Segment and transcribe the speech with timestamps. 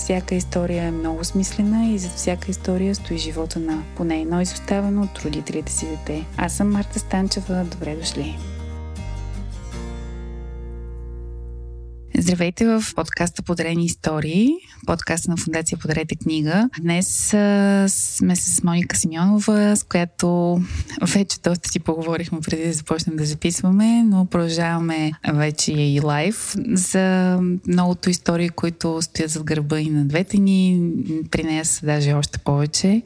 [0.00, 5.02] всяка история е много смислена и зад всяка история стои живота на поне едно изоставено
[5.02, 6.26] от родителите си дете.
[6.36, 7.64] Аз съм Марта Станчева.
[7.64, 8.49] Добре дошли!
[12.18, 14.52] Здравейте в подкаста Подарени истории,
[14.86, 16.70] подкаста на Фундация Подарете книга.
[16.80, 20.60] Днес а, сме с Моника Симеонова, с която
[21.14, 27.38] вече доста си поговорихме преди да започнем да записваме, но продължаваме вече и лайв за
[27.66, 30.90] многото истории, които стоят зад гърба и на двете ни.
[31.30, 33.02] При нея са даже още повече.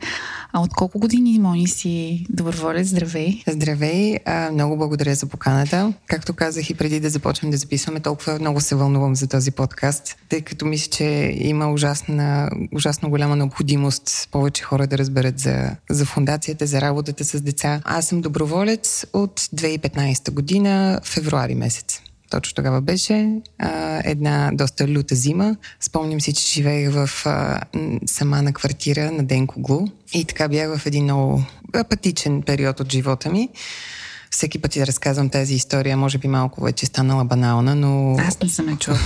[0.53, 2.89] А от колко години, Мони, си доброволец?
[2.89, 3.43] Здравей!
[3.49, 4.17] Здравей!
[4.25, 5.93] А, много благодаря за поканата.
[6.07, 10.17] Както казах и преди да започнем да записваме, толкова много се вълнувам за този подкаст,
[10.29, 16.05] тъй като мисля, че има ужасна, ужасно голяма необходимост повече хора да разберат за, за
[16.07, 17.81] фундацията, за работата с деца.
[17.85, 22.01] Аз съм доброволец от 2015 година, февруари месец.
[22.31, 25.57] Точно тогава беше а, една доста люта зима.
[25.81, 27.61] Спомням си, че живеех в а,
[28.07, 31.43] сама на квартира на Денкоглу и така бях в един много
[31.75, 33.49] апатичен период от живота ми.
[34.35, 38.17] Всеки път да разказвам тази история, може би малко вече станала банална, но...
[38.19, 38.99] Аз не съм я чула.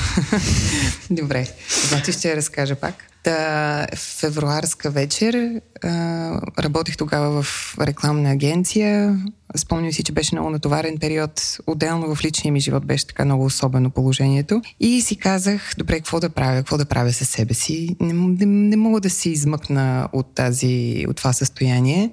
[1.10, 1.48] Добре,
[1.88, 2.94] значи ще я разкажа пак.
[3.28, 9.18] Та, февруарска вечер а, работих тогава в рекламна агенция.
[9.56, 11.58] Спомням си, че беше много натоварен период.
[11.66, 14.62] Отделно в личния ми живот беше така много особено положението.
[14.80, 17.96] И си казах, добре, какво да правя, какво да правя със себе си.
[18.00, 22.10] Не, не, не мога да си измъкна от, тази, от това състояние.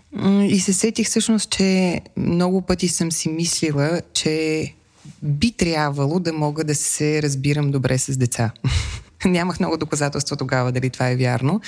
[0.50, 4.74] И се сетих всъщност, че много пъти съм си мислила, че
[5.24, 8.52] би трябвало да мога да се разбирам добре с деца.
[9.30, 11.62] Нямах много доказателства тогава дали това е вярно,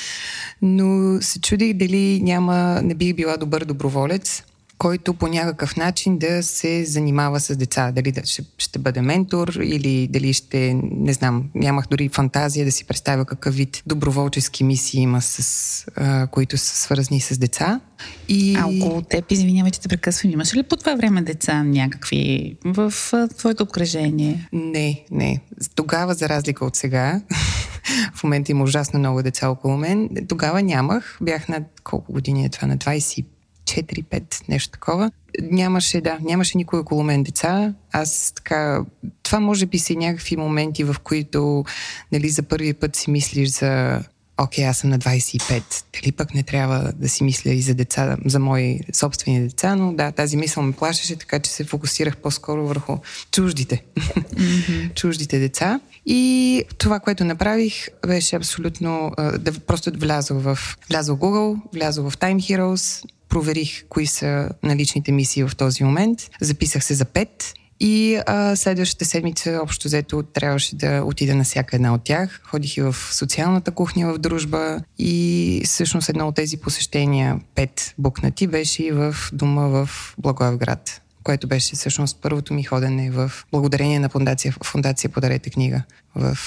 [0.62, 4.44] но се чудих дали няма, не бих била добър доброволец,
[4.78, 7.92] който по някакъв начин да се занимава с деца.
[7.92, 12.72] Дали да ще, ще бъде ментор или дали ще, не знам, нямах дори фантазия да
[12.72, 17.80] си представя какъв вид доброволчески мисии има, с, а, които са свързани с деца.
[18.28, 18.56] И...
[18.56, 22.94] А около теб, извинявай, че те прекъсвам, имаш ли по това време деца някакви в
[23.38, 24.50] твоето обкръжение?
[24.54, 25.40] Не, не.
[25.76, 27.22] Тогава, за разлика от сега,
[28.14, 30.10] в момента има ужасно много деца около мен.
[30.28, 31.18] Тогава нямах.
[31.22, 32.68] Бях на колко години е това?
[32.68, 33.26] На 25
[33.68, 35.12] 4-5, нещо такова.
[35.42, 37.74] Нямаше, да, нямаше никой около мен деца.
[37.92, 38.86] Аз така,
[39.24, 41.66] това може би са някакви моменти, в които,
[42.12, 44.02] нали, за първи път си мислиш за
[44.38, 45.64] окей, аз съм на 25,
[45.94, 49.94] дали пък не трябва да си мисля и за деца, за мои собствени деца, но
[49.94, 52.98] да, тази мисъл ме плашеше, така че се фокусирах по-скоро върху
[53.32, 54.94] чуждите, mm-hmm.
[54.96, 55.80] чуждите деца.
[56.06, 62.18] И това, което направих, беше абсолютно да просто влязох в, влязох в Google, влязох в
[62.18, 68.20] Time Heroes, проверих кои са наличните мисии в този момент, записах се за пет и
[68.26, 72.42] а, следващата седмица, общо взето, трябваше да отида на всяка една от тях.
[72.44, 78.48] Ходих и в социалната кухня в дружба и всъщност едно от тези посещения, пет букнати,
[78.48, 84.10] беше и в дома в Благоевград което беше всъщност първото ми ходене в благодарение на
[84.10, 85.84] фундация, фундация Подарете книга
[86.16, 86.38] в,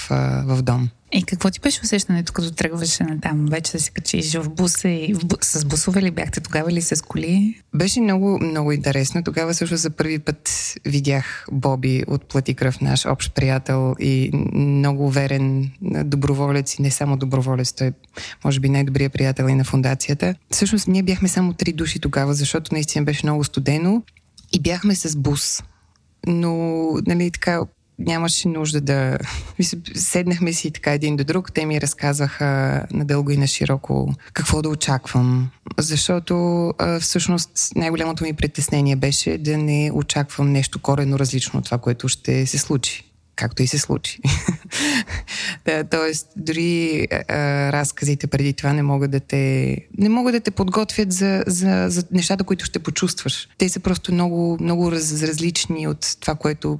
[0.45, 0.89] в дом.
[1.13, 3.45] И какво ти беше усещането, като тръгваше на там?
[3.45, 5.35] Вече да се качиш в буса и в бу...
[5.41, 7.61] с бусове ли бяхте тогава или с коли?
[7.75, 9.23] Беше много, много интересно.
[9.23, 15.05] Тогава също за първи път видях Боби от Плати кръв, наш общ приятел и много
[15.05, 15.71] уверен
[16.05, 17.91] доброволец и не само доброволец, той
[18.45, 20.35] може би най-добрият приятел и на фундацията.
[20.51, 24.03] Всъщност ние бяхме само три души тогава, защото наистина беше много студено
[24.53, 25.63] и бяхме с бус.
[26.27, 26.53] Но,
[27.07, 27.61] нали, така,
[28.05, 29.17] нямаше нужда да...
[29.95, 31.51] Седнахме си така един до друг.
[31.53, 35.49] Те ми разказаха надълго и на широко какво да очаквам.
[35.79, 42.07] Защото всъщност най-голямото ми притеснение беше да не очаквам нещо корено различно от това, което
[42.07, 44.19] ще се случи както и се случи.
[45.65, 47.35] да, тоест, дори а,
[47.71, 52.03] разказите преди това не могат да те, не могат да те подготвят за, за, за
[52.11, 53.49] нещата, които ще почувстваш.
[53.57, 56.79] Те са просто много, много раз, различни от това, което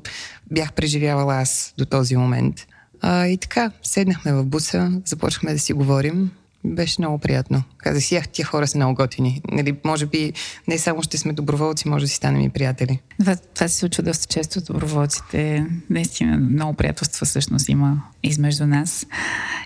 [0.52, 2.68] бях преживявала аз до този момент.
[3.02, 6.32] А, и така, седнахме в буса, започнахме да си говорим.
[6.64, 7.64] Беше много приятно.
[7.78, 9.42] Казах си, тия хора са много готини.
[9.52, 10.34] Нали, може би
[10.68, 13.00] не само ще сме доброволци, може да си станем и приятели.
[13.20, 15.66] Това, това се случва доста често от доброволците.
[15.90, 19.06] Наистина много приятелства всъщност има измежду нас.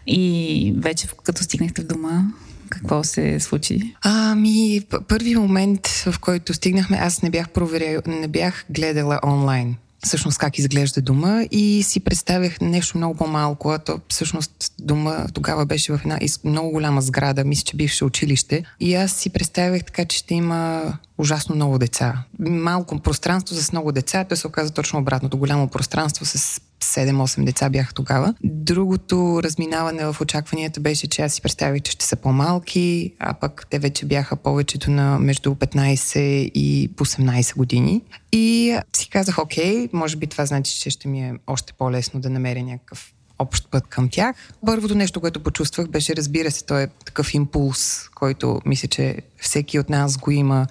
[0.08, 2.24] И вече като стигнахте в дома,
[2.70, 3.96] какво се случи?
[4.02, 10.38] Ами, първи момент, в който стигнахме, аз не бях проверял, не бях гледала онлайн всъщност
[10.38, 15.94] как изглежда дома и си представях нещо много по-малко, а то всъщност дома тогава беше
[15.94, 20.18] в една много голяма сграда, мисля, че бивше училище и аз си представях така, че
[20.18, 22.24] ще има ужасно много деца.
[22.40, 25.38] Малко пространство с много деца, то се оказа точно обратното.
[25.38, 28.34] Голямо пространство с 7-8 деца бяха тогава.
[28.44, 33.68] Другото разминаване в очакванията беше, че аз си представих, че ще са по-малки, а пък
[33.70, 36.20] те вече бяха повечето на между 15
[36.54, 38.02] и 18 години.
[38.32, 42.30] И си казах, окей, може би това значи, че ще ми е още по-лесно да
[42.30, 44.36] намеря някакъв общ път към тях.
[44.66, 49.80] Първото нещо, което почувствах, беше, разбира се, той е такъв импулс, който мисля, че всеки
[49.80, 50.68] от нас го има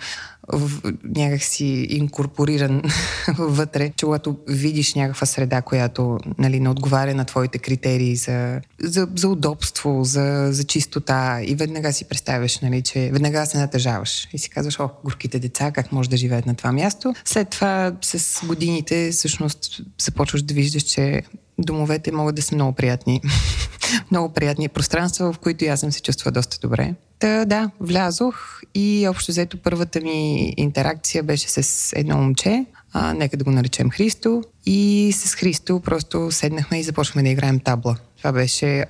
[1.04, 2.82] някакси инкорпориран
[3.38, 9.08] вътре, че когато видиш някаква среда, която нали, не отговаря на твоите критерии за, за,
[9.16, 14.38] за удобство, за, за чистота и веднага си представяш, нали, че веднага се натъжаваш и
[14.38, 17.14] си казваш, о, горките деца, как може да живеят на това място.
[17.24, 21.22] След това с годините всъщност започваш да виждаш, че
[21.58, 23.20] домовете могат да са много приятни.
[24.10, 26.94] много приятни пространства, в които и аз съм се чувства доста добре.
[27.24, 33.36] Та, да, влязох и общо взето първата ми интеракция беше с едно момче, а, нека
[33.36, 34.42] да го наречем Христо.
[34.66, 37.96] И с Христо просто седнахме и започнахме да играем табла.
[38.18, 38.84] Това беше,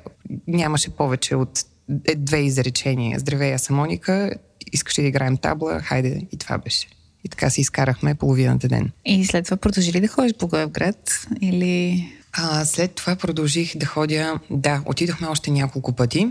[0.47, 1.65] нямаше повече от
[2.05, 3.19] е, две изречения.
[3.19, 4.31] Здравей, аз съм Моника,
[4.73, 5.81] искаш ли да играем табла?
[5.81, 6.89] Хайде, и това беше.
[7.25, 8.91] И така си изкарахме половината ден.
[9.05, 11.27] И след това продължи ли да ходиш по град?
[11.41, 12.05] Или...
[12.33, 16.29] А, след това продължих да ходя, да, отидохме още няколко пъти.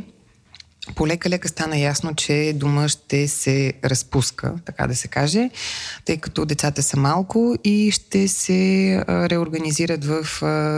[0.96, 5.50] Полека-лека стана ясно, че дома ще се разпуска, така да се каже,
[6.06, 10.26] тъй като децата са малко и ще се реорганизират в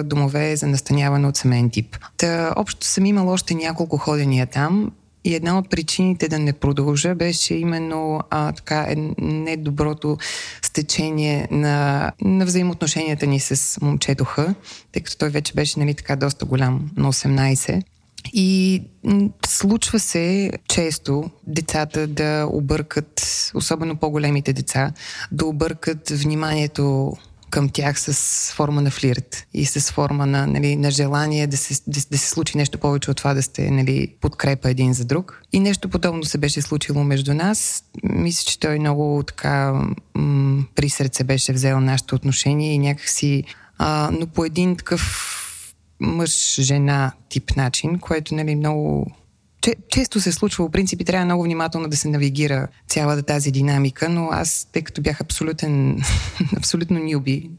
[0.06, 1.98] домове за настаняване от семейен тип.
[2.18, 4.92] Та, общо съм имал още няколко ходения там
[5.26, 10.18] и една от причините да не продължа беше именно а, така, е, недоброто
[10.62, 14.36] стечение на, на взаимоотношенията ни с момчето Х,
[14.92, 17.84] тъй като той вече беше нали, така доста голям, на 18.
[18.34, 18.82] И
[19.46, 23.22] случва се често децата да объркат,
[23.54, 24.92] особено по-големите деца,
[25.32, 27.14] да объркат вниманието
[27.50, 31.82] към тях с форма на флирт и с форма на, нали, на желание да се,
[31.88, 35.42] да, да се случи нещо повече от това да сте нали, подкрепа един за друг.
[35.54, 37.84] И нещо подобно се беше случило между нас.
[38.04, 39.74] Мисля, че той много така
[40.16, 43.44] м- при сърце беше взел нашето отношение и някакси
[43.78, 45.42] а, но по един такъв
[46.06, 49.12] мъж-жена тип начин, което нали, много
[49.90, 54.30] често се случва, в принцип, трябва много внимателно да се навигира цялата тази динамика, но
[54.32, 56.02] аз, тъй като бях абсолютен,
[56.58, 57.50] абсолютно нюби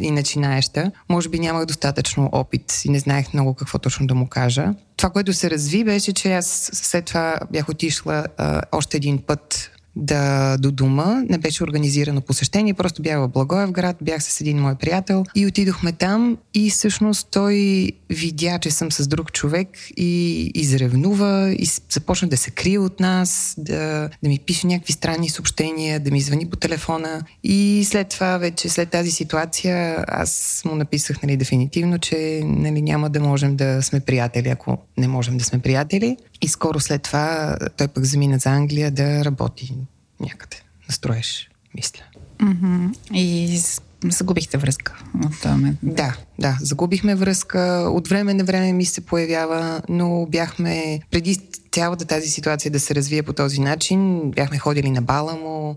[0.00, 4.26] и начинаеща, може би нямах достатъчно опит и не знаех много какво точно да му
[4.26, 4.74] кажа.
[4.96, 9.71] Това, което се разви, беше, че аз след това бях отишла а, още един път
[9.96, 11.22] да до дома.
[11.28, 15.92] Не беше организирано посещение, просто бях в Благоевград, бях с един мой приятел и отидохме
[15.92, 22.36] там и всъщност той видя, че съм с друг човек и изревнува и започна да
[22.36, 26.56] се крие от нас, да, да ми пише някакви странни съобщения, да ми звъни по
[26.56, 32.82] телефона и след това вече, след тази ситуация, аз му написах нали, дефинитивно, че нали,
[32.82, 36.16] няма да можем да сме приятели, ако не можем да сме приятели.
[36.42, 39.74] И скоро след това той пък замина за Англия да работи
[40.20, 40.56] някъде.
[40.88, 42.02] Настроеш, мисля.
[42.38, 42.96] Mm-hmm.
[43.12, 43.60] И
[44.04, 45.78] загубихте връзка от този момент.
[45.82, 47.60] Да, да, загубихме връзка.
[47.92, 51.38] От време на време ми се появява, но бяхме преди
[51.72, 55.76] цялата тази ситуация да се развие по този начин, бяхме ходили на бала му,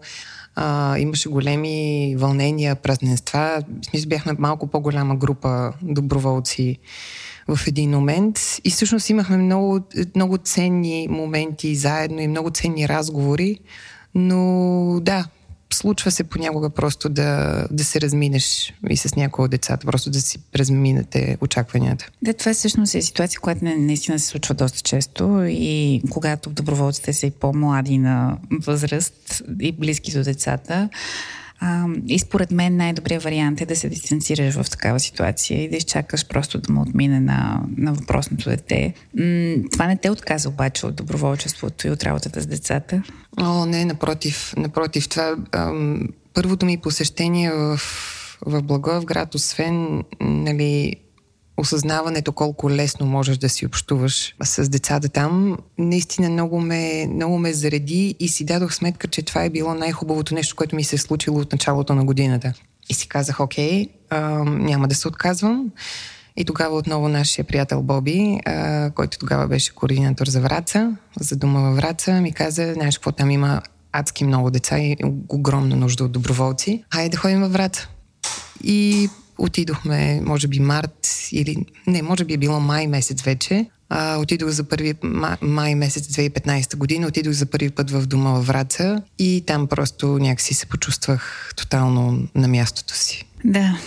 [0.56, 3.64] а, имаше големи вълнения, празненства.
[3.82, 6.78] В смисъл бяхме малко по-голяма група доброволци
[7.48, 8.40] в един момент.
[8.64, 9.80] И всъщност имахме много,
[10.16, 13.60] много ценни моменти заедно и много ценни разговори.
[14.16, 15.26] Но да,
[15.74, 20.22] случва се понякога просто да, да се разминеш и с някои от децата, просто да
[20.22, 22.10] си разминете очакванията.
[22.22, 27.26] Да, това всъщност е ситуация, която наистина се случва доста често и когато доброволците са
[27.26, 30.90] и по-млади на възраст и близки до децата,
[31.60, 35.78] а, и според мен най-добрият вариант е да се дистанцираш в такава ситуация и да
[35.78, 38.94] изчакаш просто да му отмине на, на въпросното дете.
[39.20, 43.04] М- това не те отказа обаче от доброволчеството и от работата с децата?
[43.38, 44.54] О, не, напротив.
[44.58, 47.80] Напротив, това ам, първото ми посещение в,
[48.46, 50.96] в Благоевград, освен нали,
[51.58, 57.54] осъзнаването колко лесно можеш да си общуваш с децата там, наистина много ме, много ме
[57.54, 61.00] зареди и си дадох сметка, че това е било най-хубавото нещо, което ми се е
[61.00, 62.54] случило от началото на годината.
[62.90, 65.72] И си казах, окей, а, няма да се отказвам.
[66.38, 71.60] И тогава отново нашия приятел Боби, а, който тогава беше координатор за Враца, за дома
[71.60, 74.98] във Враца, ми каза, знаеш какво там има адски много деца и
[75.30, 76.84] огромна нужда от доброволци.
[76.94, 77.90] Хайде да ходим във Враца.
[78.64, 83.66] И отидохме, може би март или не, може би е било май месец вече.
[83.90, 88.32] А, отидох за първи май, май месец 2015 година, отидох за първи път в дома
[88.32, 93.26] във Враца и там просто някакси се почувствах тотално на мястото си.
[93.44, 93.80] Да,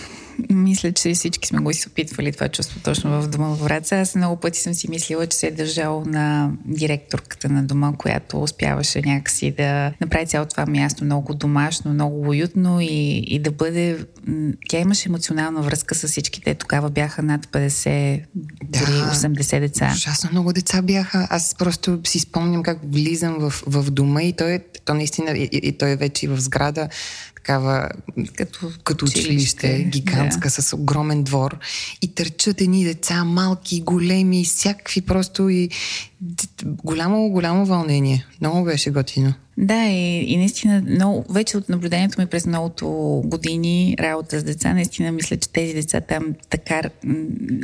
[0.49, 3.95] мисля, че всички сме го изопитвали това чувство точно в дома в Враца.
[3.95, 8.41] Аз много пъти съм си мислила, че се е държал на директорката на дома, която
[8.41, 14.05] успяваше някакси да направи цялото това място много домашно, много уютно и, и да бъде...
[14.69, 16.55] Тя имаше емоционална връзка с всичките.
[16.55, 18.21] Тогава бяха над 50,
[18.63, 19.91] да, дори 80 деца.
[19.95, 21.27] Ужасно много деца бяха.
[21.29, 25.77] Аз просто си спомням как влизам в, в дома и той, то наистина, и, и
[25.77, 26.89] той е вече в сграда,
[27.43, 27.89] такава
[28.35, 30.49] като, като училище, училище гигантска, да.
[30.49, 31.57] с огромен двор.
[32.01, 35.69] И търчат едни деца, малки, големи, всякакви просто и
[36.63, 38.25] голямо, голямо вълнение.
[38.41, 39.33] Много беше готино.
[39.57, 42.87] Да, и, и наистина, много, вече от наблюдението ми през многото
[43.25, 46.81] години работа с деца, наистина мисля, че тези деца там така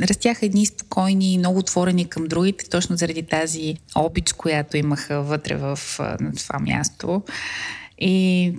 [0.02, 5.78] растяха едни спокойни, много отворени към другите, точно заради тази обич, която имаха вътре в
[6.20, 7.22] на това място.
[7.98, 8.52] И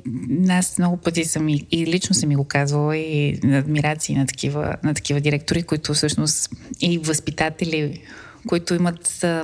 [0.50, 4.75] аз много пъти съм и, и лично съм ми го казвала и адмирации на такива,
[4.84, 6.50] на такива директори, които всъщност
[6.82, 8.01] и възпитатели,
[8.48, 9.44] които имат а,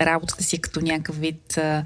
[0.00, 1.84] работата си като някакъв вид а,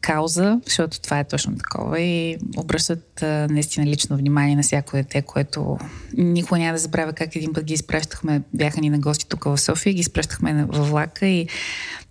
[0.00, 5.22] кауза, защото това е точно такова и обръщат а, наистина лично внимание на всяко дете,
[5.22, 5.78] което
[6.16, 9.58] никога няма да забравя как един път ги изпращахме, бяха ни на гости тук в
[9.58, 11.48] София, ги изпращахме във влака и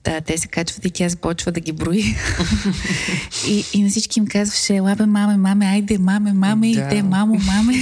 [0.03, 2.03] да, те се качват и тя започва да ги брои.
[3.47, 6.79] и, и на всички им казваше, лабе, маме, маме, айде, маме, маме, да.
[6.79, 7.73] и те, мамо, маме.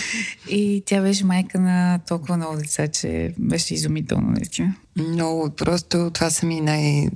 [0.48, 4.74] и тя беше майка на толкова много деца, че беше изумително, наистина.
[4.98, 7.08] Много, просто това са ми най-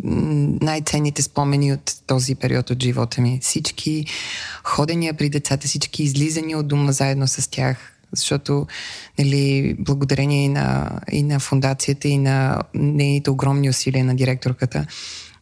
[0.61, 3.39] най-ценните спомени от този период от живота ми.
[3.43, 4.07] Всички
[4.65, 8.67] ходения при децата, всички излизания от дома заедно с тях, защото
[9.19, 14.87] нали, благодарение и на, и на фундацията, и на нейните огромни усилия на директорката,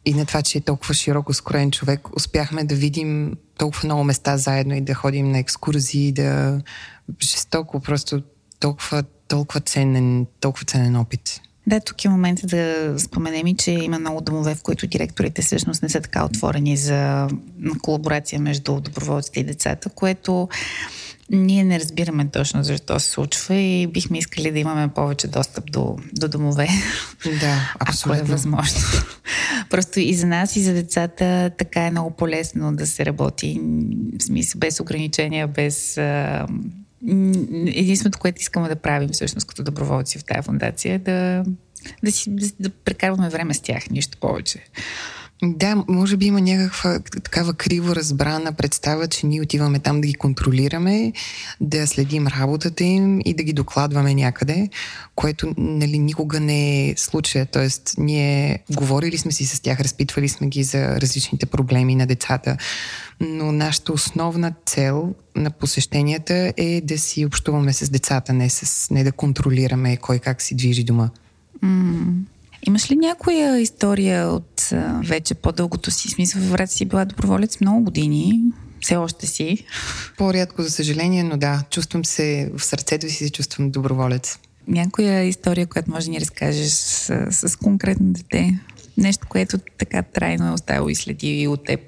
[0.04, 4.36] и на това, че е толкова широко скроен човек, успяхме да видим толкова много места
[4.36, 6.60] заедно и да ходим на екскурзии, да
[7.22, 8.22] жестоко, просто
[8.60, 11.40] толкова, толкова ценен, толкова ценен опит.
[11.66, 15.82] Да, тук е момента да споменем и, че има много домове, в които директорите всъщност
[15.82, 17.28] не са така отворени за
[17.82, 20.48] колаборация между доброволците и децата, което
[21.32, 25.96] ние не разбираме точно защо се случва и бихме искали да имаме повече достъп до,
[26.12, 26.68] до домове.
[27.40, 28.22] Да, абсолютно.
[28.22, 28.80] Ако е възможно.
[29.70, 33.60] Просто и за нас, и за децата така е много по-лесно да се работи.
[34.18, 35.98] В смисъл, без ограничения, без...
[37.66, 41.44] Единственото, което искаме да правим всъщност като доброволци в тази фундация е да,
[42.04, 44.58] да, си, да прекарваме време с тях, нищо повече.
[45.44, 50.14] Да, може би има някаква такава криво разбрана представа, че ние отиваме там да ги
[50.14, 51.12] контролираме,
[51.60, 54.68] да следим работата им и да ги докладваме някъде,
[55.14, 57.46] което нали, никога не е случая.
[57.46, 62.56] Тоест, ние говорили сме си с тях, разпитвали сме ги за различните проблеми на децата,
[63.20, 69.04] но нашата основна цел на посещенията е да си общуваме с децата, не, с, не
[69.04, 71.10] да контролираме кой как си движи дома.
[71.64, 72.14] Mm.
[72.66, 74.70] Имаш ли някоя история от
[75.08, 76.40] вече по-дългото си смисъл?
[76.40, 78.40] В врата си била доброволец много години.
[78.80, 79.64] Все още си.
[80.18, 84.38] По-рядко, за съжаление, но да, чувствам се, в сърцето си се чувствам доброволец.
[84.68, 88.60] Някоя история, която може да ни разкажеш с, с конкретно дете?
[88.96, 91.80] Нещо, което така трайно е оставило и следи от теб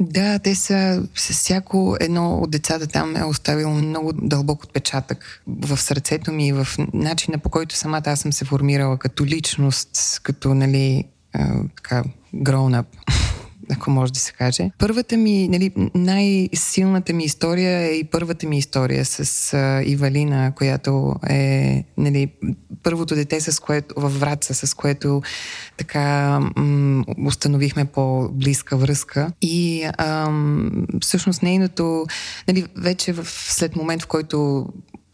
[0.00, 5.76] да, те са, с всяко едно от децата там е оставило много дълбок отпечатък в
[5.76, 10.54] сърцето ми и в начина по който самата аз съм се формирала като личност, като,
[10.54, 12.86] нали, а, така, grown up
[13.70, 14.70] ако може да се каже.
[14.78, 21.14] Първата ми, нали, най-силната ми история е и първата ми история с а, Ивалина, която
[21.28, 22.28] е нали,
[22.82, 25.22] първото дете, с което, във Враца, с което
[25.76, 29.32] така м- установихме по-близка връзка.
[29.42, 32.06] И ам, всъщност нейното,
[32.48, 34.66] нали, вече в, след момент, в който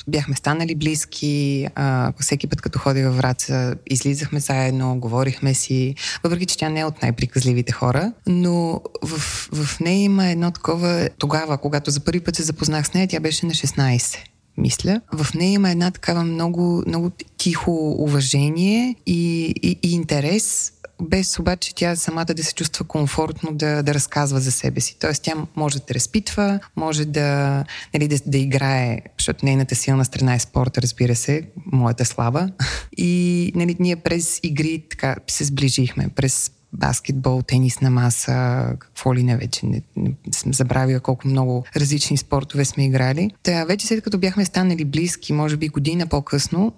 [0.09, 1.67] бяхме станали близки.
[1.75, 5.95] А, всеки път, като ходи във Враца, излизахме заедно, говорихме си.
[6.25, 9.19] Въпреки, че тя не е от най-приказливите хора, но в,
[9.53, 11.09] в нея има едно такова...
[11.19, 14.17] Тогава, когато за първи път се запознах с нея, тя беше на 16
[14.57, 15.01] мисля.
[15.13, 21.75] В нея има една такава много, много тихо уважение и, и, и интерес без обаче
[21.75, 24.97] тя самата да се чувства комфортно да, да разказва за себе си.
[25.01, 30.35] Тоест тя може да разпитва, може да, нали, да, да играе, защото нейната силна страна
[30.35, 31.43] е спорта, разбира се,
[31.73, 32.51] моята слава.
[32.97, 39.23] И нали, ние през игри така се сближихме, през баскетбол, тенис на маса, какво ли
[39.23, 39.67] не вече.
[39.67, 43.31] Не, не, не съм забравила колко много различни спортове сме играли.
[43.43, 46.73] Та вече след като бяхме станали близки, може би година по-късно,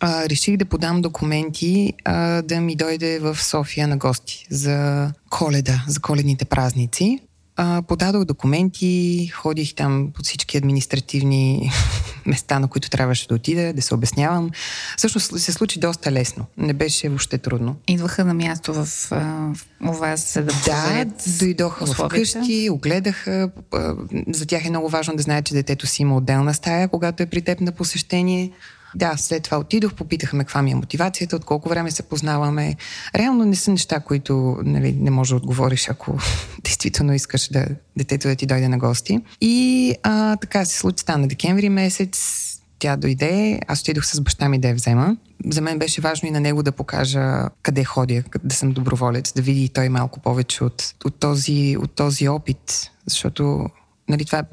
[0.00, 5.84] а, реших да подам документи а, да ми дойде в София на гости за коледа,
[5.88, 7.20] за коледните празници.
[7.56, 11.70] А, подадох документи, ходих там по всички административни
[12.26, 14.50] места, на които трябваше да отида, да се обяснявам.
[14.96, 16.46] Всъщност се случи доста лесно.
[16.56, 17.76] Не беше въобще трудно.
[17.88, 19.56] Идваха на място в, в
[19.88, 21.04] у вас, за да Да,
[21.38, 23.50] дойдоха вкъщи, огледаха.
[24.28, 27.26] За тях е много важно да знаят, че детето си има отделна стая, когато е
[27.26, 28.50] при теб на посещение.
[28.94, 32.76] Да, след това отидох, попитахме каква ми е мотивацията, от колко време се познаваме.
[33.14, 36.18] Реално не са неща, които нали, не можеш да отговориш, ако
[36.64, 37.66] действително искаш да
[37.96, 39.20] детето да ти дойде на гости.
[39.40, 42.46] И а, така се случи, стана декември месец,
[42.78, 45.16] тя дойде, аз отидох с баща ми да я взема.
[45.46, 49.42] За мен беше важно и на него да покажа къде ходя, да съм доброволец, да
[49.42, 53.66] види той малко повече от, от, този, от този опит, защото
[54.10, 54.44] нали, това е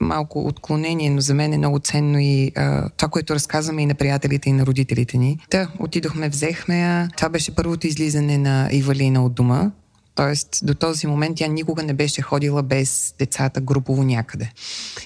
[0.00, 3.94] малко отклонение, но за мен е много ценно и а, това, което разказваме и на
[3.94, 5.38] приятелите и на родителите ни.
[5.50, 7.08] Та, отидохме, взехме я.
[7.16, 9.70] Това беше първото излизане на Ивалина от дома.
[10.14, 14.50] Тоест, до този момент тя никога не беше ходила без децата групово някъде.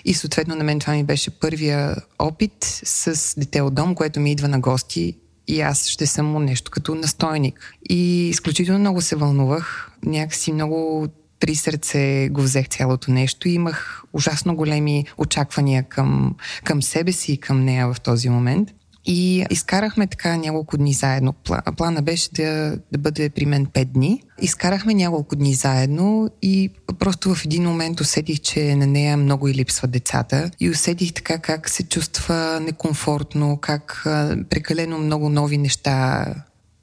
[0.04, 4.32] И съответно на мен това ми беше първия опит с дете от дом, което ми
[4.32, 5.16] идва на гости
[5.48, 7.76] и аз ще съм му нещо като настойник.
[7.90, 9.90] И изключително много се вълнувах.
[10.04, 11.08] Някакси много
[11.40, 17.32] при сърце го взех цялото нещо и имах ужасно големи очаквания към, към себе си
[17.32, 18.68] и към нея в този момент.
[19.06, 21.34] И изкарахме така няколко дни заедно.
[21.76, 24.22] Плана беше да, да бъде при мен 5 дни.
[24.42, 29.54] Изкарахме няколко дни заедно и просто в един момент усетих, че на нея много и
[29.54, 30.50] липсват децата.
[30.60, 34.02] И усетих така как се чувства некомфортно, как
[34.50, 36.26] прекалено много нови неща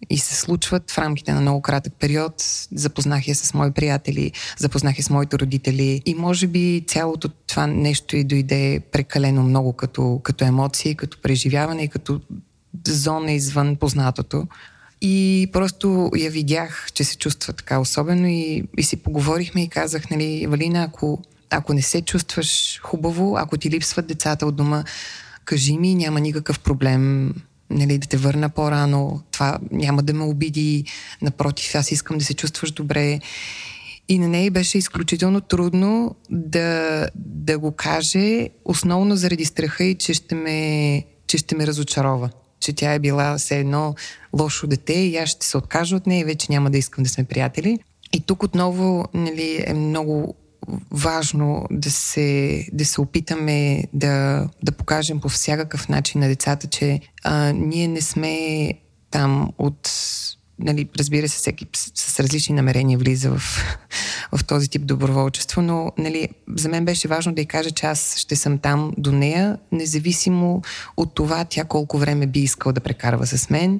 [0.10, 2.34] и се случват в рамките на много кратък период.
[2.76, 7.68] Запознах я с мои приятели, запознах я с моите родители и може би цялото това
[7.68, 12.22] нещо и дойде прекалено много като, като емоции, като преживяване и като
[12.88, 14.48] зона извън познатото.
[15.02, 20.10] И просто я видях, че се чувства така особено и, и си поговорихме и казах,
[20.10, 24.84] нали, Валина, ако, ако не се чувстваш хубаво, ако ти липсват децата от дома,
[25.46, 27.34] кажи ми, няма никакъв проблем
[27.70, 30.86] нали, да те върна по-рано, това няма да ме обиди,
[31.22, 33.20] напротив, аз искам да се чувстваш добре.
[34.10, 40.14] И на нея беше изключително трудно да, да го каже, основно заради страха и, че
[40.14, 42.30] ще ме, че ще ме разочарова.
[42.60, 43.96] Че тя е била все едно
[44.40, 47.10] лошо дете и аз ще се откажа от нея и вече няма да искам да
[47.10, 47.80] сме приятели.
[48.14, 50.36] И тук отново нали, е много
[50.92, 57.00] важно да се, да се опитаме да, да покажем по всякакъв начин на децата, че
[57.24, 58.74] а, ние не сме
[59.12, 59.90] там от
[60.60, 63.42] нали, разбира се, всеки с различни намерения влиза в,
[64.32, 68.18] в този тип доброволчество, но нали, за мен беше важно да й кажа, че аз
[68.18, 70.62] ще съм там до нея, независимо
[70.98, 73.80] от това тя колко време би искала да прекарва с мен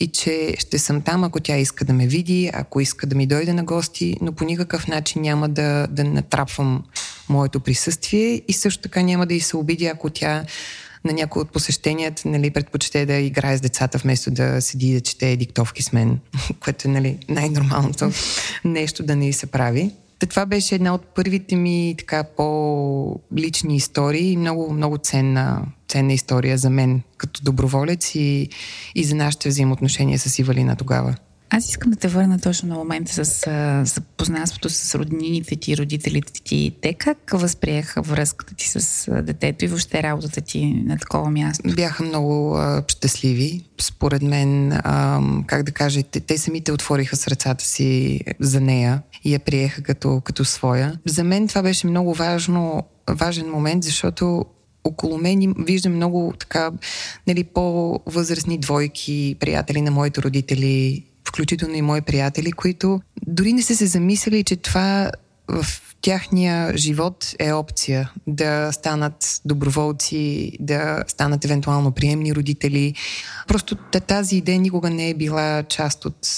[0.00, 3.26] и че ще съм там, ако тя иска да ме види, ако иска да ми
[3.26, 6.84] дойде на гости, но по никакъв начин няма да, да натрапвам
[7.28, 10.44] моето присъствие и също така няма да й се обиди, ако тя
[11.04, 15.00] на някои от посещенията нали, предпочете да играе с децата, вместо да седи и да
[15.00, 16.18] чете диктовки с мен,
[16.64, 18.10] което е нали, най-нормалното
[18.64, 19.90] нещо да не се прави.
[20.18, 26.58] Та това беше една от първите ми така по-лични истории много, много ценна, ценна история
[26.58, 28.48] за мен като доброволец и,
[28.94, 31.14] и за нашите взаимоотношения с Ивалина тогава.
[31.56, 33.46] Аз искам да те върна точно на момента с
[33.84, 36.76] запознанството с роднините ти, родителите ти.
[36.82, 41.70] Те как възприеха връзката ти с детето и въобще работата ти на такова място?
[41.76, 43.64] Бяха много а, щастливи.
[43.80, 49.32] Според мен, а, как да кажа, те, те самите отвориха сърцата си за нея и
[49.32, 50.98] я приеха като, като своя.
[51.06, 54.44] За мен това беше много важно, важен момент, защото
[54.84, 56.70] около мен виждам много така,
[57.26, 63.76] нали, по-възрастни двойки, приятели на моите родители, включително и мои приятели, които дори не са
[63.76, 65.10] се замислили, че това
[65.48, 65.66] в
[66.02, 72.94] тяхния живот е опция да станат доброволци, да станат евентуално приемни родители.
[73.48, 76.28] Просто тази идея никога не е била част от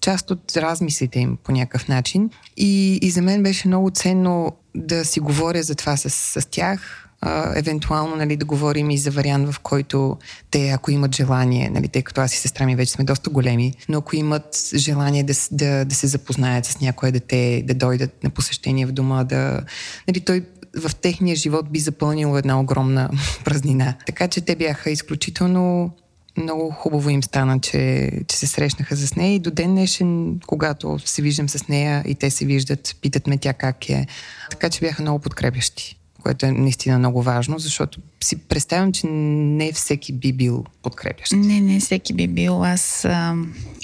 [0.00, 2.30] част от размислите им по някакъв начин.
[2.56, 7.07] И, и за мен беше много ценно да си говоря за това с, с тях,
[7.20, 10.16] а, евентуално нали, да говорим и за вариант, в който
[10.50, 13.74] те, ако имат желание, нали, тъй като аз и сестра ми вече сме доста големи,
[13.88, 18.30] но ако имат желание да, да, да се запознаят с някое дете, да дойдат на
[18.30, 19.60] посещение в дома, да...
[20.08, 20.44] Нали, той
[20.76, 23.10] в техния живот би запълнил една огромна
[23.44, 23.94] празнина.
[24.06, 25.90] Така че те бяха изключително
[26.36, 30.98] много хубаво им стана, че, че се срещнаха с нея и до ден днешен, когато
[30.98, 34.06] се виждам с нея и те се виждат, питат ме тя как е.
[34.50, 39.72] Така че бяха много подкрепящи което е наистина много важно, защото си представям, че не
[39.72, 41.32] всеки би бил подкрепящ.
[41.32, 42.64] Не, не всеки би бил.
[42.64, 43.34] Аз а,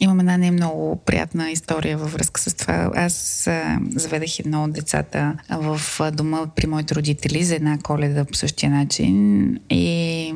[0.00, 2.90] имам една не много приятна история във връзка с това.
[2.94, 5.80] Аз а, заведах едно от децата в
[6.12, 10.34] дома при моите родители за една коледа по същия начин и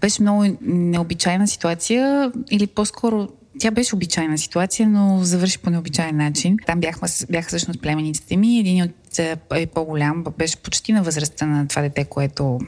[0.00, 6.56] беше много необичайна ситуация или по-скоро тя беше обичайна ситуация, но завърши по необичайен начин.
[6.66, 8.58] Там бяхме, бяха всъщност племениците ми.
[8.58, 12.58] Един от е, е по-голям, беше почти на възрастта на това дете, което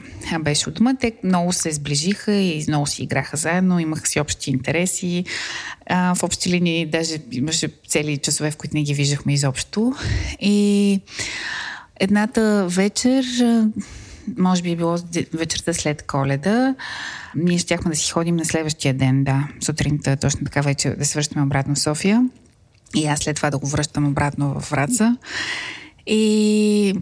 [0.41, 0.93] беше от дома.
[0.99, 5.23] Те много се сближиха и много си играха заедно, имаха си общи интереси.
[5.85, 9.93] А, в общи линии даже имаше цели часове, в които не ги виждахме изобщо.
[10.39, 10.99] И
[11.99, 13.25] едната вечер
[14.37, 14.97] може би е било
[15.33, 16.75] вечерта след коледа.
[17.35, 21.17] Ние щяхме да си ходим на следващия ден, да, сутринта, точно така вече да се
[21.17, 22.29] връщаме обратно в София.
[22.95, 25.17] И аз след това да го връщам обратно в Враца.
[26.07, 26.93] И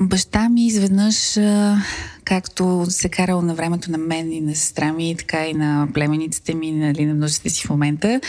[0.00, 1.38] баща ми изведнъж,
[2.24, 6.54] както се карал на времето на мен и на сестра ми, така и на племениците
[6.54, 8.20] ми, нали, на нуждите си в момента,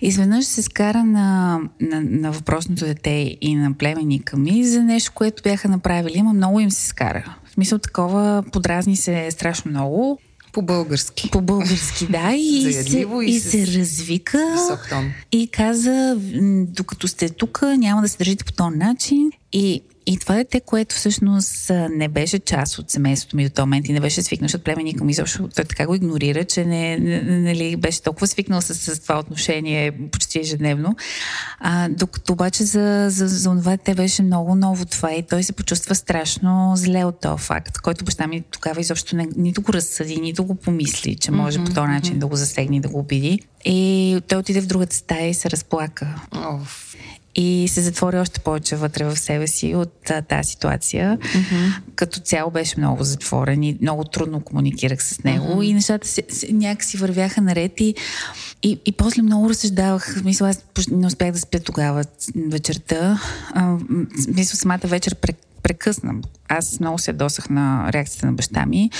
[0.00, 5.42] изведнъж се скара на, на, на въпросното дете и на племенника ми за нещо, което
[5.42, 7.37] бяха направили, ама много им се скара.
[7.58, 10.18] Смисъл такова, подразни се страшно много.
[10.52, 11.30] По-български.
[11.30, 12.32] По-български, да.
[12.36, 14.56] И, се, и, и се развика.
[15.32, 16.16] И каза,
[16.68, 19.30] докато сте тук, няма да се държите по този начин.
[19.52, 23.88] И и това дете, което всъщност не беше част от семейството ми до този момент
[23.88, 27.22] и не беше свикнал, защото племенника ми защото той така го игнорира, че не, не,
[27.22, 30.96] нали, беше толкова свикнал с, с това отношение почти ежедневно.
[31.58, 35.52] А, докато обаче за, за, за това те беше много ново това и той се
[35.52, 40.16] почувства страшно зле от този факт, който баща ми тогава изобщо не, нито го разсъди,
[40.16, 42.18] нито го помисли, че може mm-hmm, по този начин mm-hmm.
[42.18, 43.40] да го засегне и да го обиди.
[43.64, 46.14] И той отиде в другата стая и се разплака.
[46.32, 46.87] Oh
[47.34, 51.18] и се затвори още повече вътре в себе си от а, тази ситуация.
[51.18, 51.80] Mm-hmm.
[51.94, 55.64] Като цяло беше много затворен и много трудно комуникирах с него mm-hmm.
[55.64, 57.94] и нещата се, се, някакси вървяха наред и,
[58.62, 60.22] и, и после много разсъждавах.
[60.24, 62.04] Мисля, аз не успях да спя тогава
[62.36, 63.20] вечерта.
[63.54, 63.76] А,
[64.28, 65.14] мисля, самата вечер
[65.62, 66.14] прекъсна.
[66.48, 68.90] Аз много се досах на реакцията на баща ми.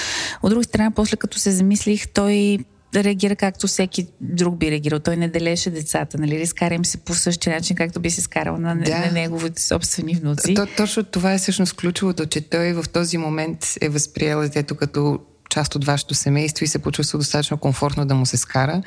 [0.42, 2.58] От друга страна, после като се замислих, той
[2.94, 4.98] реагира както всеки друг би реагирал.
[4.98, 6.46] Той не делеше децата, нали?
[6.46, 8.98] Скара им се по същия начин, както би се скарал на, да.
[8.98, 10.54] на неговите собствени внуци.
[10.54, 15.20] То, точно това е всъщност ключовото, че той в този момент е възприел детето като
[15.48, 18.82] част от вашето семейство и се почувства достатъчно комфортно да му се скара,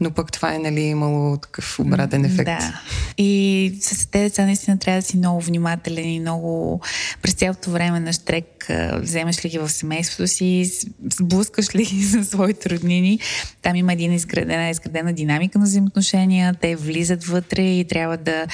[0.00, 2.44] но пък това е нали, имало такъв обратен ефект.
[2.44, 2.80] Да.
[3.18, 6.80] И с тези деца наистина трябва да си много внимателен и много
[7.22, 8.56] през цялото време на штрек
[8.92, 10.70] вземаш ли ги в семейството си,
[11.14, 13.18] сблъскаш ли ги за своите роднини.
[13.62, 18.46] Там има един изградена, изградена динамика на взаимоотношения, те влизат вътре и трябва да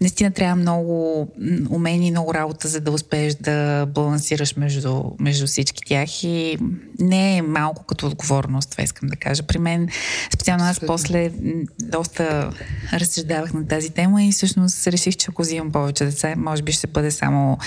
[0.00, 1.28] наистина трябва много
[1.70, 6.58] умение и много работа, за да успееш да балансираш между, между всички тях и
[7.00, 9.42] не е малко като отговорност, това искам да кажа.
[9.42, 9.88] При мен,
[10.34, 11.30] специално аз после
[11.78, 12.52] доста
[12.92, 16.86] разсъждавах на тази тема и всъщност реших, че ако взимам повече деца, може би ще
[16.86, 17.58] бъде само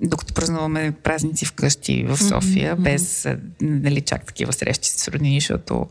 [0.00, 2.82] докато празнуваме празници вкъщи в София, mm-hmm.
[2.82, 3.26] без
[3.60, 5.86] нали, чак такива срещи с роднини, защото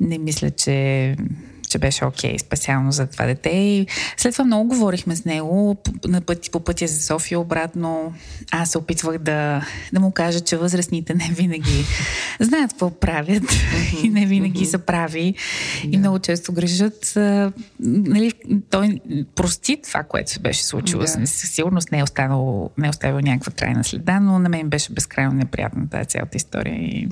[0.00, 1.16] не мисля, че
[1.72, 3.48] че беше окей, okay, специално за това дете.
[3.50, 8.14] И след това много говорихме с него на пъти, по пътя за София обратно.
[8.50, 11.84] Аз се опитвах да, да му кажа, че възрастните не винаги
[12.40, 13.42] знаят какво правят
[14.02, 15.34] и не винаги са прави
[15.84, 17.12] и много често грешат.
[17.80, 18.32] Нали,
[18.70, 19.00] той
[19.34, 21.06] прости това, което се беше случило.
[21.06, 24.92] Със сигурност не е, останало, не е оставил някаква трайна следа, но на мен беше
[24.92, 26.74] безкрайно неприятна тази цялата история.
[26.74, 27.08] И...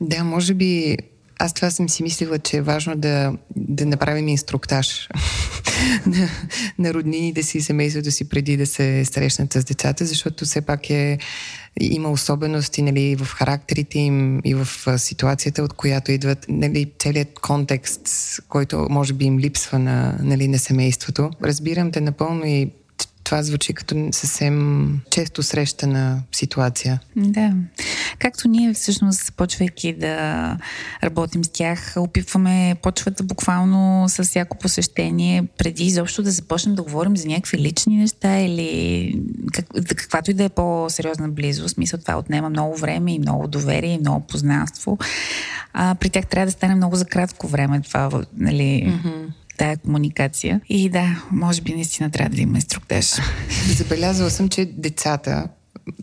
[0.00, 0.96] Да, може би
[1.44, 5.08] аз това съм си мислила, че е важно да, да направим инструктаж
[6.06, 6.28] на,
[6.78, 10.90] на роднините си и семейството си преди да се срещнат с децата, защото все пак
[10.90, 11.18] е
[11.80, 18.08] има особености нали, в характерите им и в ситуацията, от която идват нали, целият контекст,
[18.48, 21.30] който може би им липсва на, нали, на семейството.
[21.44, 22.70] Разбирам те напълно и
[23.32, 27.00] това звучи като съвсем често срещана ситуация.
[27.16, 27.52] Да.
[28.18, 30.56] Както ние всъщност, започвайки да
[31.04, 37.16] работим с тях, опитваме почвата буквално с всяко посещение, преди изобщо да започнем да говорим
[37.16, 39.20] за някакви лични неща или
[39.52, 41.74] как, каквато и да е по-сериозна близост.
[41.74, 44.98] Смисъл това отнема много време и много доверие и много познанство.
[45.72, 50.60] А, при тях трябва да стане много за кратко време това, нали, mm-hmm тая комуникация.
[50.68, 53.20] И да, може би наистина трябва да има инструктеж.
[53.76, 55.48] Забелязала съм, че децата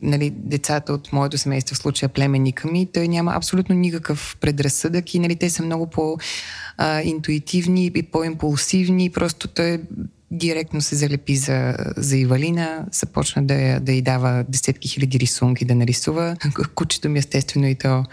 [0.01, 5.19] нали, децата от моето семейство, в случая племенника ми, той няма абсолютно никакъв предразсъдък и
[5.19, 9.09] нали, те са много по-интуитивни и по-импулсивни.
[9.09, 9.81] Просто той
[10.31, 15.75] директно се залепи за, за Ивалина, започна да, да й дава десетки хиляди рисунки да
[15.75, 16.35] нарисува.
[16.75, 18.05] Кучето ми естествено и то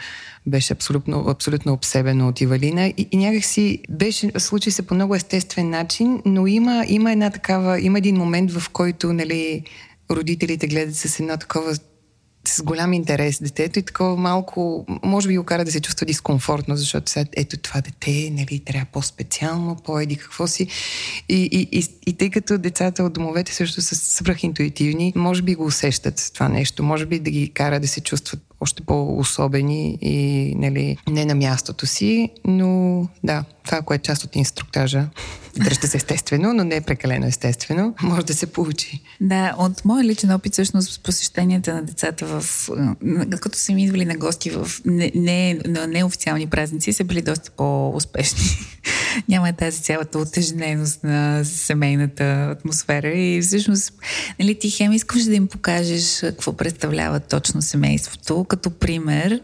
[0.46, 5.14] беше абсолютно, абсолютно обсебено от Ивалина и, и някак си беше, случи се по много
[5.14, 9.62] естествен начин, но има, има една такава, има един момент, в който нали,
[10.10, 11.76] родителите гледат с едно такова
[12.48, 16.76] с голям интерес детето и такова малко, може би го кара да се чувства дискомфортно,
[16.76, 20.66] защото сега ето това дете, нали, трябва по-специално, по-еди какво си.
[21.28, 25.64] И, и, и, и тъй като децата от домовете също са свръхинтуитивни, може би го
[25.64, 30.96] усещат това нещо, може би да ги кара да се чувстват още по-особени и нали,
[31.08, 35.08] не на мястото си, но да, това, което е част от инструктажа,
[35.58, 39.02] дръжте се естествено, но не е прекалено естествено, може да се получи.
[39.20, 42.68] Да, от моя личен опит, всъщност, посещенията на децата в...
[43.40, 47.50] Като са ми идвали на гости в не, не, на неофициални празници, са били доста
[47.50, 48.44] по-успешни.
[49.28, 53.92] Няма тази цялата отежненост на семейната атмосфера и всъщност,
[54.38, 59.40] нали, ти хем искаш да им покажеш какво представлява точно семейството, като пример,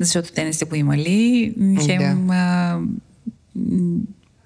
[0.00, 1.54] защото те не са го имали.
[1.86, 2.80] Хем да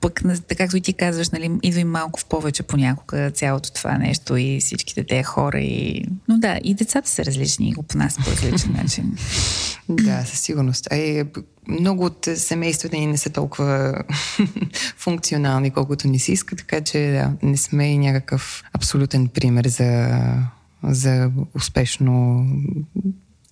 [0.01, 0.23] пък,
[0.57, 4.61] както и ти казваш, нали, идва и малко в повече понякога цялото това нещо и
[4.61, 5.61] всичките тези хора.
[5.61, 6.05] И...
[6.29, 9.17] Но да, и децата са различни и го понасят по различен начин.
[9.89, 10.89] Да, със сигурност.
[10.91, 11.25] А и
[11.69, 13.95] много от семействата ни не са толкова
[14.97, 20.19] функционални, колкото ни си иска, така че да, не сме и някакъв абсолютен пример за,
[20.83, 22.47] за успешно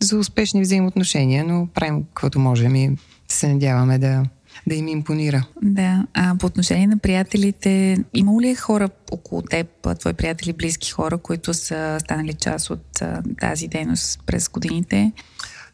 [0.02, 2.96] за успешни взаимоотношения, но правим каквото можем и
[3.28, 4.24] се надяваме да
[4.66, 5.46] да им импонира.
[5.62, 6.06] Да.
[6.14, 9.66] А по отношение на приятелите, има ли е хора около теб,
[9.98, 15.12] твои приятели, близки хора, които са станали част от а, тази дейност през годините?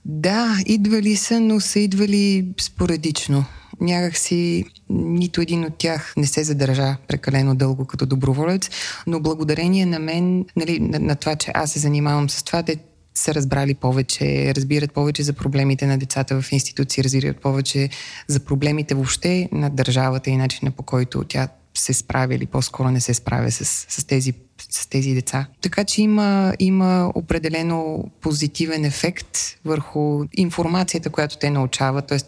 [0.04, 3.44] Да, идвали са, но са идвали споредично.
[3.80, 8.70] Някак си нито един от тях не се задържа прекалено дълго като доброволец,
[9.06, 12.76] но благодарение на мен, нали, на, на това, че аз се занимавам с това, те
[13.14, 17.88] са разбрали повече, разбират повече за проблемите на децата в институции, разбират повече
[18.28, 23.00] за проблемите въобще на държавата и начина по който тя се справя или по-скоро не
[23.00, 24.32] се справя с, с, тези,
[24.70, 25.46] с тези деца.
[25.60, 32.18] Така че има, има определено позитивен ефект върху информацията, която те научават, т.е.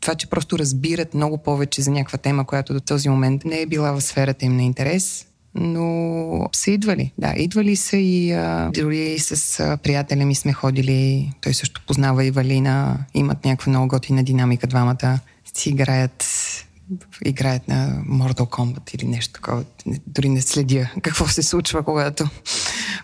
[0.00, 3.66] това, че просто разбират много повече за някаква тема, която до този момент не е
[3.66, 7.12] била в сферата им на интерес но са идвали.
[7.18, 11.32] Да, идвали са и а, дори с а, приятеля ми сме ходили.
[11.40, 12.98] Той също познава и Валина.
[13.14, 15.20] Имат някаква много готина динамика двамата.
[15.54, 16.24] Си играят
[17.24, 19.64] играят на Mortal Kombat или нещо такова.
[20.06, 22.28] Дори не следя какво се случва, когато,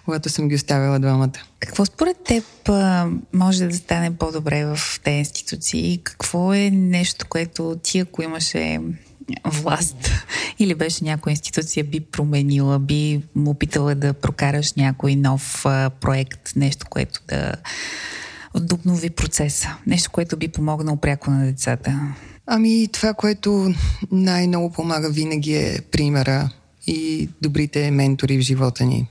[0.04, 1.32] когато съм ги оставила двамата.
[1.60, 2.44] Какво според теб
[3.32, 6.00] може да стане по-добре в тези институции?
[6.04, 8.80] Какво е нещо, което ти, ако имаше
[9.44, 10.09] власт
[10.60, 16.56] или беше някоя институция би променила, би му опитала да прокараш някой нов а, проект,
[16.56, 17.54] нещо, което да
[18.54, 22.00] отдобнови процеса, нещо, което би помогнало пряко на децата?
[22.46, 23.74] Ами това, което
[24.12, 26.50] най-много помага винаги е примера
[26.92, 29.06] и добрите ментори в живота ни.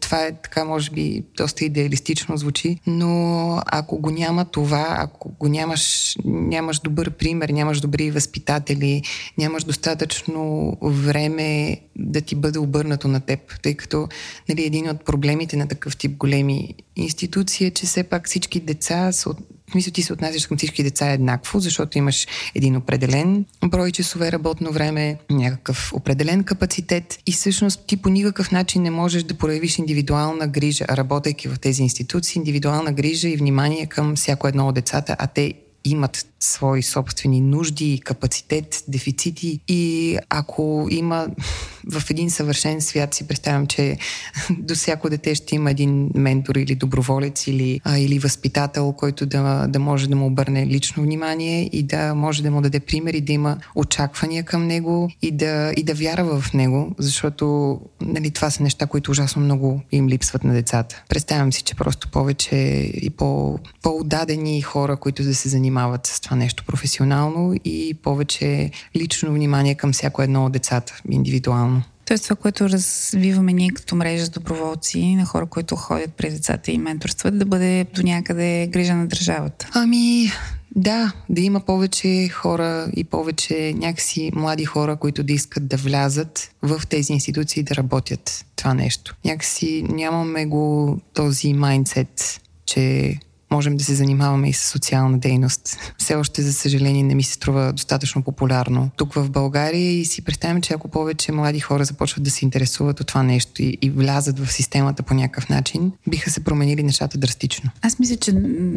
[0.00, 5.48] Това е така, може би, доста идеалистично звучи, но ако го няма това, ако го
[5.48, 9.02] нямаш, нямаш добър пример, нямаш добри възпитатели,
[9.38, 14.08] нямаш достатъчно време да ти бъде обърнато на теб, тъй като
[14.48, 19.12] нали, един от проблемите на такъв тип големи институции е, че все пак всички деца
[19.12, 19.30] са
[19.74, 24.72] мисля, ти се отнасяш към всички деца еднакво, защото имаш един определен брой часове работно
[24.72, 30.46] време, някакъв определен капацитет и всъщност ти по никакъв начин не можеш да проявиш индивидуална
[30.46, 35.26] грижа, работейки в тези институции, индивидуална грижа и внимание към всяко едно от децата, а
[35.26, 41.26] те имат свои собствени нужди, капацитет, дефицити и ако има
[41.90, 43.98] в един съвършен свят си представям, че
[44.58, 49.66] до всяко дете ще има един ментор или доброволец или, а, или възпитател, който да,
[49.68, 53.20] да може да му обърне лично внимание и да може да му даде пример и
[53.20, 58.50] да има очаквания към него и да, и да вярва в него, защото нали, това
[58.50, 61.02] са неща, които ужасно много им липсват на децата.
[61.08, 62.56] Представям си, че просто повече
[62.94, 65.69] и по, по-удадени хора, които да се занимават
[66.04, 71.82] с това нещо професионално и повече лично внимание към всяко едно от децата, индивидуално.
[72.04, 76.70] Тоест това, което развиваме ние като мрежа с доброволци на хора, които ходят при децата
[76.70, 79.68] и менторстват, да бъде до някъде грижа на държавата.
[79.74, 80.32] Ами,
[80.76, 86.50] да, да има повече хора и повече някакси млади хора, които да искат да влязат
[86.62, 89.16] в тези институции да работят това нещо.
[89.24, 93.16] Някакси нямаме го този майндсет, че
[93.50, 95.76] можем да се занимаваме и с социална дейност.
[95.98, 100.22] Все още, за съжаление, не ми се струва достатъчно популярно тук в България и си
[100.22, 103.90] представям, че ако повече млади хора започват да се интересуват от това нещо и, и
[103.90, 107.70] влязат в системата по някакъв начин, биха се променили нещата драстично.
[107.82, 108.32] Аз мисля, че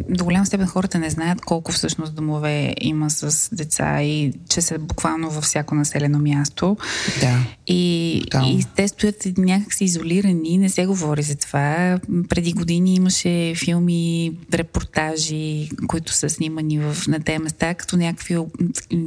[0.08, 4.78] до голям степен хората не знаят колко всъщност домове има с деца и че са
[4.78, 6.76] буквално във всяко населено място.
[7.20, 7.38] Да.
[7.66, 8.12] И,
[8.46, 11.98] и те стоят някакси изолирани, не се говори за това.
[12.28, 14.32] Преди години имаше филми,
[14.64, 18.36] репортажи, които са снимани в, на тези места, като някакви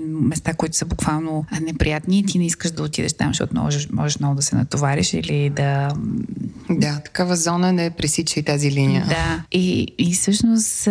[0.10, 4.20] места, които са буквално неприятни и ти не искаш да отидеш там, защото можеш, можеш
[4.20, 5.93] много да се натовариш или да...
[6.70, 9.06] Да, такава зона не пресича и тази линия.
[9.10, 10.88] Да, и, и всъщност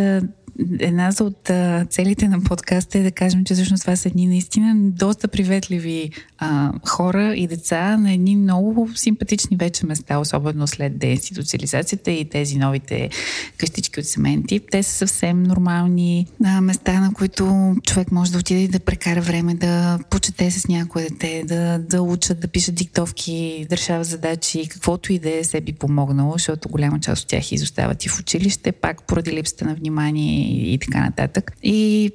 [0.79, 1.51] една от
[1.91, 6.73] целите на подкаста е да кажем, че всъщност това са едни наистина доста приветливи а,
[6.89, 13.11] хора и деца на едни много симпатични вече места, особено след деинституциализацията и тези новите
[13.59, 14.63] къщички от семейен тип.
[14.71, 19.21] Те са съвсем нормални а, места, на които човек може да отиде и да прекара
[19.21, 25.13] време, да почете с някое дете, да, да учат, да пишат диктовки, да задачи, каквото
[25.13, 28.73] и да е се би помогнало, защото голяма част от тях изостават и в училище,
[28.73, 31.53] пак поради липсата на внимание и, така нататък.
[31.63, 32.11] И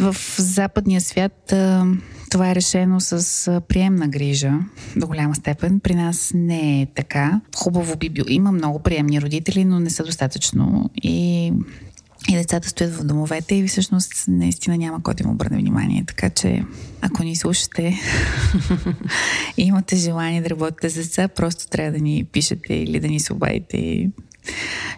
[0.00, 1.54] в западния свят
[2.30, 4.52] това е решено с приемна грижа
[4.96, 5.80] до голяма степен.
[5.80, 7.40] При нас не е така.
[7.56, 8.26] Хубаво би било.
[8.28, 10.90] Има много приемни родители, но не са достатъчно.
[11.02, 11.46] И,
[12.28, 16.04] и децата стоят в домовете и всъщност наистина няма кой да им обърне внимание.
[16.06, 16.64] Така че,
[17.00, 18.00] ако ни слушате
[19.56, 23.20] и имате желание да работите с деца, просто трябва да ни пишете или да ни
[23.20, 24.10] се обадите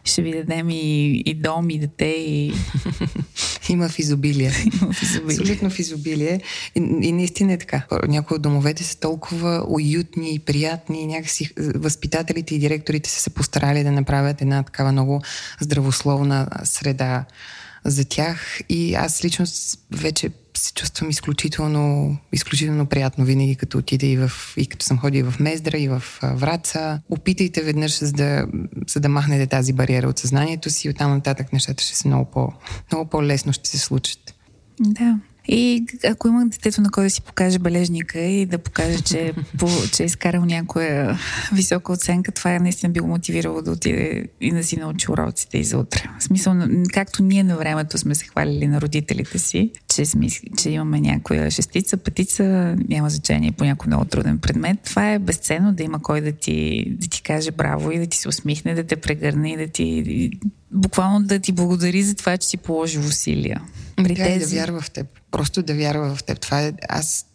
[0.05, 2.53] ще ви дадем и, и дом, и дете, и...
[3.69, 4.53] Има в изобилие.
[4.83, 5.37] Има в изобилие.
[5.41, 6.41] Абсолютно в изобилие.
[6.75, 7.83] И, и наистина е така.
[8.09, 11.07] Някои от домовете са толкова уютни и приятни.
[11.07, 15.23] Някакси възпитателите и директорите са се постарали да направят една такава много
[15.61, 17.25] здравословна среда
[17.85, 18.61] за тях.
[18.69, 19.47] И аз лично
[19.91, 25.31] вече се чувствам изключително, изключително приятно винаги, като отида и, в, и като съм ходила
[25.31, 27.01] в Мездра и в Враца.
[27.09, 28.47] Опитайте веднъж, за да,
[28.89, 32.31] за да махнете тази бариера от съзнанието си и оттам нататък нещата ще са много,
[32.31, 32.53] по,
[32.93, 34.35] много по-лесно ще се случат.
[34.81, 35.21] Да.
[35.49, 39.69] И ако има детето на кой да си покаже бележника и да покаже, че, по,
[39.93, 41.19] че е изкарал някоя
[41.53, 45.59] висока оценка, това е наистина би го мотивирало да отиде и да си научи уроците
[45.59, 46.03] и за утре.
[46.19, 46.55] В смисъл,
[46.93, 51.51] както ние на времето сме се хвалили на родителите си, че, сме, че имаме някоя
[51.51, 56.21] шестица, петица, няма значение по някой много труден предмет, това е безценно да има кой
[56.21, 59.57] да ти, да ти каже браво и да ти се усмихне, да те прегърне и
[59.57, 60.31] да ти
[60.71, 63.63] буквално да ти благодари за това, че си положил усилия.
[63.97, 64.55] При да, тези...
[64.55, 65.07] да вярва в теб.
[65.31, 66.41] Просто да вярва в теб.
[66.41, 67.27] Това е, аз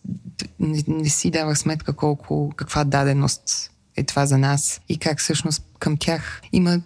[0.60, 5.64] не, не си давах сметка колко, каква даденост е това за нас и как всъщност
[5.80, 6.82] към тях има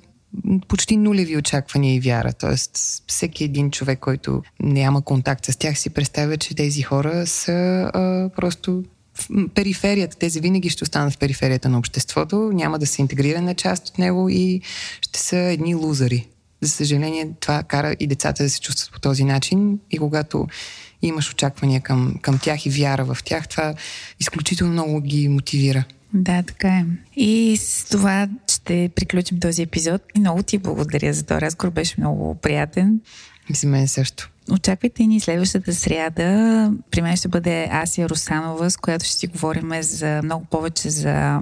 [0.67, 2.33] почти нулеви очаквания и вяра.
[2.33, 2.71] Тоест,
[3.07, 7.51] всеки един човек, който няма контакт с тях, си представя, че тези хора са
[7.93, 10.17] а, просто в периферията.
[10.17, 14.29] Тези винаги ще останат в периферията на обществото, няма да се интегрирана част от него
[14.29, 14.61] и
[15.01, 16.27] ще са едни лузари.
[16.61, 20.47] За съжаление, това кара и децата да се чувстват по този начин и когато
[21.01, 23.73] имаш очаквания към, към тях и вяра в тях, това
[24.19, 25.83] изключително много ги мотивира.
[26.13, 26.85] Да, така е.
[27.15, 30.01] И с това ще приключим този епизод.
[30.17, 31.73] Много ти благодаря за този разговор.
[31.73, 33.01] Беше много приятен.
[33.53, 34.29] За мен също.
[34.51, 36.71] Очаквайте ни следващата сряда.
[36.91, 41.39] При мен ще бъде Асия Русанова, с която ще си говорим за много повече за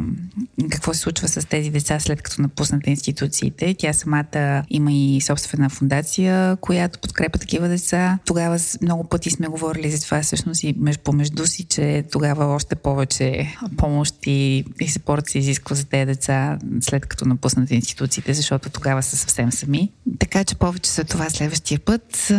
[0.72, 3.76] какво се случва с тези деца след като напуснат институциите.
[3.78, 8.20] Тя самата има и собствена фундация, която подкрепа такива деца.
[8.26, 13.56] Тогава много пъти сме говорили за това всъщност и помежду си, че тогава още повече
[13.78, 19.04] помощ и, и сапорт се изисква за тези деца след като напуснат институциите, защото тогава
[19.04, 19.91] са съвсем сами.
[20.20, 22.32] Така че повече за това следващия път.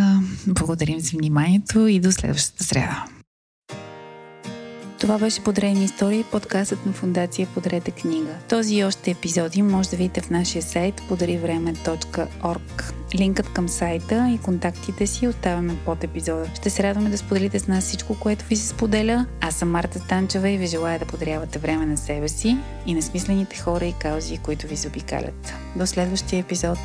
[0.58, 3.04] Благодарим за вниманието и до следващата среда.
[5.00, 8.34] Това беше Подрени истории, подкастът на фундация Подрете книга.
[8.48, 12.92] Този и още епизоди може да видите в нашия сайт podarivreме.org.
[13.14, 16.50] Линкът към сайта и контактите си оставяме под епизода.
[16.54, 19.26] Ще се радваме да споделите с нас всичко, което ви се споделя.
[19.40, 23.02] Аз съм Марта Станчева и ви желая да подарявате време на себе си и на
[23.02, 25.52] смислените хора и каузи, които ви заобикалят.
[25.76, 26.78] До следващия епизод!